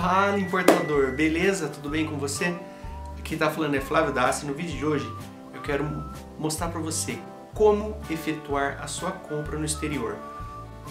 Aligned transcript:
Fala 0.00 0.38
importador, 0.38 1.12
beleza? 1.12 1.68
Tudo 1.68 1.90
bem 1.90 2.06
com 2.06 2.16
você? 2.16 2.56
Aqui 3.18 3.36
tá 3.36 3.50
falando 3.50 3.74
é 3.74 3.82
Flávio 3.82 4.14
Dassi. 4.14 4.46
No 4.46 4.54
vídeo 4.54 4.74
de 4.74 4.82
hoje 4.82 5.06
eu 5.52 5.60
quero 5.60 5.84
mostrar 6.38 6.68
para 6.68 6.80
você 6.80 7.18
como 7.52 7.94
efetuar 8.08 8.78
a 8.82 8.86
sua 8.86 9.10
compra 9.10 9.58
no 9.58 9.64
exterior. 9.66 10.16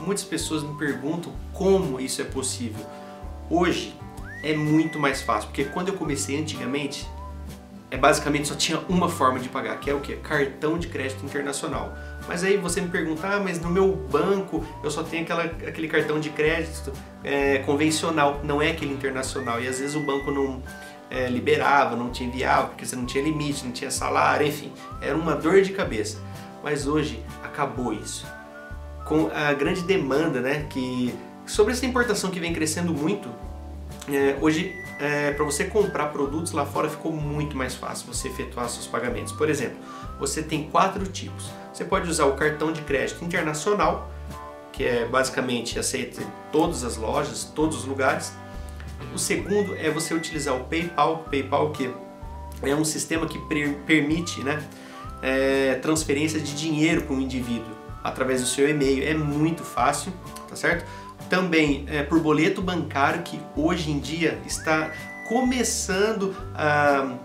Muitas 0.00 0.24
pessoas 0.24 0.64
me 0.64 0.76
perguntam 0.76 1.32
como 1.52 2.00
isso 2.00 2.20
é 2.20 2.24
possível. 2.24 2.84
Hoje 3.48 3.96
é 4.42 4.56
muito 4.56 4.98
mais 4.98 5.22
fácil, 5.22 5.50
porque 5.50 5.66
quando 5.66 5.86
eu 5.86 5.94
comecei 5.94 6.40
antigamente, 6.40 7.08
é 7.92 7.96
basicamente 7.96 8.48
só 8.48 8.56
tinha 8.56 8.80
uma 8.88 9.08
forma 9.08 9.38
de 9.38 9.48
pagar, 9.48 9.78
que 9.78 9.88
é 9.88 9.94
o 9.94 10.00
que? 10.00 10.16
Cartão 10.16 10.76
de 10.80 10.88
crédito 10.88 11.24
internacional. 11.24 11.96
Mas 12.28 12.42
aí 12.42 12.56
você 12.56 12.80
me 12.80 12.88
pergunta, 12.88 13.26
ah, 13.28 13.40
mas 13.40 13.60
no 13.60 13.70
meu 13.70 13.92
banco 13.92 14.64
eu 14.82 14.90
só 14.90 15.02
tenho 15.02 15.22
aquela, 15.22 15.44
aquele 15.44 15.88
cartão 15.88 16.18
de 16.18 16.30
crédito 16.30 16.92
é, 17.22 17.58
convencional, 17.58 18.40
não 18.42 18.60
é 18.60 18.70
aquele 18.70 18.92
internacional. 18.92 19.60
E 19.60 19.68
às 19.68 19.78
vezes 19.78 19.94
o 19.94 20.00
banco 20.00 20.30
não 20.30 20.62
é, 21.10 21.28
liberava, 21.28 21.94
não 21.94 22.10
te 22.10 22.24
enviava, 22.24 22.68
porque 22.68 22.84
você 22.84 22.96
não 22.96 23.06
tinha 23.06 23.22
limite, 23.22 23.64
não 23.64 23.72
tinha 23.72 23.90
salário, 23.90 24.46
enfim, 24.46 24.72
era 25.00 25.16
uma 25.16 25.34
dor 25.34 25.62
de 25.62 25.72
cabeça. 25.72 26.18
Mas 26.62 26.86
hoje 26.86 27.22
acabou 27.44 27.92
isso. 27.92 28.26
Com 29.04 29.30
a 29.32 29.52
grande 29.52 29.82
demanda, 29.82 30.40
né, 30.40 30.66
que 30.68 31.14
sobre 31.46 31.72
essa 31.72 31.86
importação 31.86 32.30
que 32.30 32.40
vem 32.40 32.52
crescendo 32.52 32.92
muito, 32.92 33.28
é, 34.08 34.36
hoje 34.40 34.74
é, 34.98 35.32
para 35.32 35.44
você 35.44 35.64
comprar 35.64 36.06
produtos 36.06 36.52
lá 36.52 36.64
fora 36.64 36.88
ficou 36.88 37.12
muito 37.12 37.56
mais 37.56 37.74
fácil 37.74 38.06
você 38.12 38.28
efetuar 38.28 38.68
seus 38.68 38.86
pagamentos. 38.86 39.32
Por 39.32 39.48
exemplo, 39.48 39.76
você 40.18 40.42
tem 40.42 40.68
quatro 40.70 41.06
tipos. 41.06 41.50
Você 41.76 41.84
pode 41.84 42.08
usar 42.08 42.24
o 42.24 42.32
cartão 42.32 42.72
de 42.72 42.80
crédito 42.80 43.22
internacional, 43.22 44.10
que 44.72 44.82
é 44.82 45.04
basicamente 45.04 45.78
aceito 45.78 46.22
em 46.22 46.26
todas 46.50 46.82
as 46.82 46.96
lojas, 46.96 47.44
todos 47.54 47.80
os 47.80 47.84
lugares. 47.84 48.32
O 49.14 49.18
segundo 49.18 49.76
é 49.76 49.90
você 49.90 50.14
utilizar 50.14 50.56
o 50.56 50.64
PayPal, 50.64 51.26
PayPal 51.30 51.72
que 51.72 51.90
é 52.62 52.74
um 52.74 52.82
sistema 52.82 53.26
que 53.26 53.38
permite 53.84 54.42
né, 54.42 54.64
é, 55.20 55.74
transferência 55.74 56.40
de 56.40 56.54
dinheiro 56.54 57.02
para 57.02 57.14
um 57.14 57.20
indivíduo 57.20 57.76
através 58.02 58.40
do 58.40 58.46
seu 58.46 58.66
e-mail. 58.66 59.06
É 59.06 59.12
muito 59.12 59.62
fácil, 59.62 60.14
tá 60.48 60.56
certo? 60.56 60.86
Também 61.28 61.84
é, 61.88 62.02
por 62.02 62.18
boleto 62.20 62.62
bancário, 62.62 63.20
que 63.20 63.38
hoje 63.54 63.90
em 63.90 63.98
dia 63.98 64.38
está 64.46 64.92
começando 65.28 66.34
a, 66.54 67.16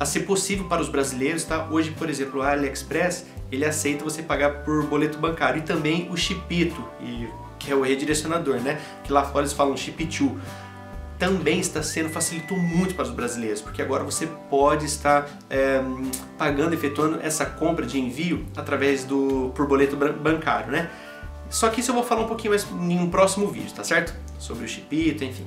a 0.00 0.04
ser 0.04 0.20
possível 0.22 0.64
para 0.64 0.82
os 0.82 0.88
brasileiros. 0.88 1.44
Tá? 1.44 1.68
Hoje, 1.70 1.92
por 1.92 2.10
exemplo, 2.10 2.40
o 2.40 2.42
AliExpress 2.42 3.26
ele 3.52 3.66
aceita 3.66 4.02
você 4.02 4.22
pagar 4.22 4.64
por 4.64 4.86
boleto 4.86 5.18
bancário 5.18 5.58
e 5.58 5.62
também 5.62 6.08
o 6.10 6.16
Chipito, 6.16 6.82
que 7.58 7.70
é 7.70 7.74
o 7.74 7.82
redirecionador, 7.82 8.56
né? 8.56 8.80
que 9.04 9.12
lá 9.12 9.22
fora 9.22 9.40
eles 9.40 9.52
falam 9.52 9.76
Chip 9.76 10.04
2 10.04 10.32
também 11.18 11.60
está 11.60 11.80
sendo 11.84 12.08
facilitou 12.08 12.58
muito 12.58 12.96
para 12.96 13.04
os 13.04 13.10
brasileiros, 13.10 13.60
porque 13.60 13.80
agora 13.80 14.02
você 14.02 14.26
pode 14.50 14.86
estar 14.86 15.28
é, 15.48 15.80
pagando, 16.36 16.74
efetuando 16.74 17.20
essa 17.22 17.46
compra 17.46 17.86
de 17.86 18.00
envio 18.00 18.44
através 18.56 19.04
do 19.04 19.52
por 19.54 19.68
boleto 19.68 19.94
bancário, 19.96 20.72
né? 20.72 20.90
Só 21.48 21.68
que 21.68 21.80
isso 21.80 21.92
eu 21.92 21.94
vou 21.94 22.02
falar 22.02 22.22
um 22.22 22.26
pouquinho 22.26 22.50
mais 22.50 22.66
em 22.72 22.98
um 22.98 23.08
próximo 23.08 23.46
vídeo, 23.46 23.72
tá 23.72 23.84
certo? 23.84 24.12
Sobre 24.36 24.64
o 24.64 24.68
Chipito, 24.68 25.22
enfim. 25.22 25.46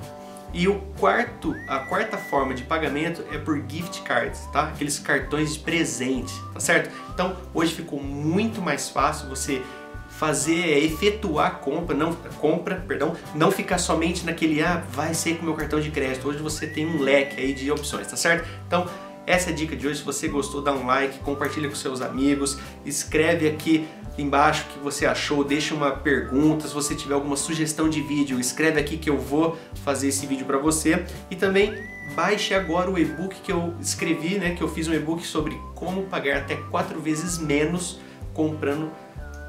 E 0.56 0.66
o 0.68 0.80
quarto, 0.98 1.54
a 1.68 1.80
quarta 1.80 2.16
forma 2.16 2.54
de 2.54 2.62
pagamento 2.62 3.22
é 3.30 3.36
por 3.36 3.62
gift 3.68 4.00
cards, 4.00 4.40
tá? 4.54 4.68
Aqueles 4.68 4.98
cartões 4.98 5.52
de 5.52 5.58
presente, 5.58 6.32
tá 6.54 6.58
certo? 6.58 6.90
Então, 7.12 7.36
hoje 7.52 7.74
ficou 7.74 8.02
muito 8.02 8.62
mais 8.62 8.88
fácil 8.88 9.28
você 9.28 9.60
fazer, 10.08 10.70
é, 10.70 10.78
efetuar 10.78 11.46
a 11.48 11.50
compra, 11.50 11.94
não 11.94 12.14
compra, 12.40 12.76
perdão, 12.88 13.14
não 13.34 13.50
ficar 13.50 13.76
somente 13.76 14.24
naquele 14.24 14.62
ah, 14.62 14.82
vai 14.92 15.12
ser 15.12 15.36
com 15.36 15.44
meu 15.44 15.52
cartão 15.52 15.78
de 15.78 15.90
crédito. 15.90 16.26
Hoje 16.26 16.38
você 16.38 16.66
tem 16.66 16.86
um 16.86 17.02
leque 17.02 17.38
aí 17.38 17.52
de 17.52 17.70
opções, 17.70 18.06
tá 18.06 18.16
certo? 18.16 18.48
Então, 18.66 18.88
essa 19.26 19.50
é 19.50 19.52
a 19.52 19.56
dica 19.56 19.74
de 19.74 19.86
hoje. 19.86 19.98
Se 19.98 20.04
você 20.04 20.28
gostou, 20.28 20.62
dá 20.62 20.72
um 20.72 20.86
like, 20.86 21.18
compartilha 21.20 21.68
com 21.68 21.74
seus 21.74 22.00
amigos, 22.00 22.58
escreve 22.84 23.48
aqui 23.48 23.88
embaixo 24.16 24.64
o 24.64 24.72
que 24.72 24.78
você 24.78 25.04
achou, 25.04 25.44
deixa 25.44 25.74
uma 25.74 25.90
pergunta, 25.90 26.66
se 26.66 26.72
você 26.72 26.94
tiver 26.94 27.14
alguma 27.14 27.36
sugestão 27.36 27.88
de 27.88 28.00
vídeo, 28.00 28.40
escreve 28.40 28.80
aqui 28.80 28.96
que 28.96 29.10
eu 29.10 29.18
vou 29.18 29.58
fazer 29.84 30.08
esse 30.08 30.26
vídeo 30.26 30.46
para 30.46 30.58
você. 30.58 31.04
E 31.30 31.36
também 31.36 31.74
baixe 32.14 32.54
agora 32.54 32.90
o 32.90 32.98
e-book 32.98 33.34
que 33.42 33.52
eu 33.52 33.74
escrevi, 33.80 34.38
né, 34.38 34.54
que 34.54 34.62
eu 34.62 34.68
fiz 34.68 34.88
um 34.88 34.94
e-book 34.94 35.26
sobre 35.26 35.60
como 35.74 36.04
pagar 36.04 36.38
até 36.38 36.56
quatro 36.56 37.00
vezes 37.00 37.38
menos 37.38 37.98
comprando 38.32 38.90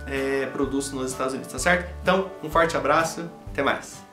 é, 0.08 0.46
produtos 0.48 0.92
nos 0.92 1.12
Estados 1.12 1.34
Unidos, 1.34 1.52
tá 1.52 1.60
certo? 1.60 1.94
Então, 2.02 2.32
um 2.44 2.50
forte 2.50 2.76
abraço, 2.76 3.30
até 3.52 3.62
mais! 3.62 4.07